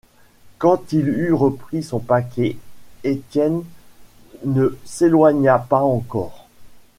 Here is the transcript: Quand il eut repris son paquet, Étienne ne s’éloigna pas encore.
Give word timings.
Quand 0.57 0.93
il 0.93 1.09
eut 1.09 1.31
repris 1.31 1.83
son 1.83 1.99
paquet, 1.99 2.57
Étienne 3.03 3.63
ne 4.43 4.75
s’éloigna 4.83 5.59
pas 5.59 5.83
encore. 5.83 6.47